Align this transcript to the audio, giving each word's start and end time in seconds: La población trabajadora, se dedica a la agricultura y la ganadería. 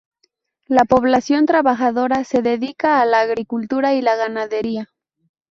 La 0.65 0.83
población 0.85 1.45
trabajadora, 1.45 2.23
se 2.23 2.41
dedica 2.41 3.01
a 3.01 3.05
la 3.05 3.19
agricultura 3.19 3.93
y 3.93 4.01
la 4.01 4.15
ganadería. 4.15 4.89